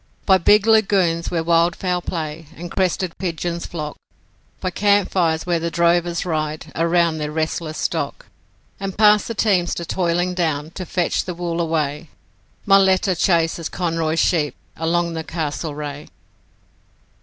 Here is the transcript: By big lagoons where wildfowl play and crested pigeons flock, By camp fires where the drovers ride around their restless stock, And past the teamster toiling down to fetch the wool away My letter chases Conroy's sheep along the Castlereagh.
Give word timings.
By 0.25 0.39
big 0.39 0.65
lagoons 0.65 1.29
where 1.29 1.43
wildfowl 1.43 2.03
play 2.03 2.47
and 2.55 2.71
crested 2.71 3.15
pigeons 3.19 3.67
flock, 3.67 3.97
By 4.59 4.71
camp 4.71 5.11
fires 5.11 5.45
where 5.45 5.59
the 5.59 5.69
drovers 5.69 6.25
ride 6.25 6.71
around 6.73 7.19
their 7.19 7.31
restless 7.31 7.77
stock, 7.77 8.25
And 8.79 8.97
past 8.97 9.27
the 9.27 9.35
teamster 9.35 9.85
toiling 9.85 10.33
down 10.33 10.71
to 10.71 10.87
fetch 10.87 11.25
the 11.25 11.35
wool 11.35 11.61
away 11.61 12.09
My 12.65 12.77
letter 12.79 13.13
chases 13.13 13.69
Conroy's 13.69 14.19
sheep 14.19 14.55
along 14.75 15.13
the 15.13 15.23
Castlereagh. 15.23 16.07